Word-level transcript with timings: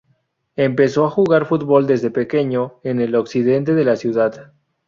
Empezó 0.55 1.05
a 1.05 1.11
jugar 1.11 1.45
fútbol 1.45 1.85
desde 1.85 2.09
pequeño 2.09 2.79
en 2.83 3.01
el 3.01 3.13
occidente 3.13 3.75
de 3.75 3.83
la 3.85 3.95
ciudad. 3.97 4.51